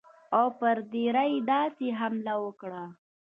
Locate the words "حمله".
1.99-2.33